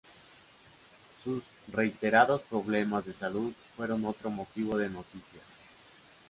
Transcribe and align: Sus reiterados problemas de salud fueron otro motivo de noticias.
Sus 1.23 1.43
reiterados 1.71 2.41
problemas 2.41 3.05
de 3.05 3.13
salud 3.13 3.53
fueron 3.77 4.03
otro 4.05 4.31
motivo 4.31 4.75
de 4.75 4.89
noticias. 4.89 5.43